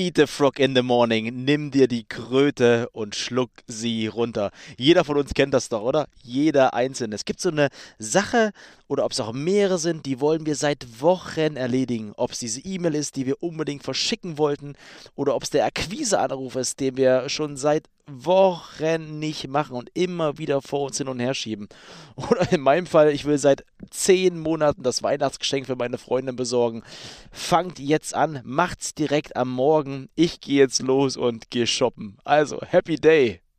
[0.00, 1.44] Eat the frog in the morning.
[1.44, 4.50] Nimm dir die Kröte und schluck sie runter.
[4.78, 6.08] Jeder von uns kennt das doch, oder?
[6.22, 7.14] Jeder einzelne.
[7.14, 8.52] Es gibt so eine Sache
[8.88, 12.14] oder ob es auch mehrere sind, die wollen wir seit Wochen erledigen.
[12.16, 14.72] Ob es diese E-Mail ist, die wir unbedingt verschicken wollten
[15.16, 20.38] oder ob es der Akquiseanruf ist, den wir schon seit Wochen nicht machen und immer
[20.38, 21.68] wieder vor uns hin und her schieben.
[22.16, 26.82] Oder in meinem Fall, ich will seit zehn Monaten das Weihnachtsgeschenk für meine Freundin besorgen.
[27.30, 30.08] Fangt jetzt an, macht's direkt am Morgen.
[30.14, 32.18] Ich gehe jetzt los und gehe shoppen.
[32.24, 33.40] Also, Happy Day!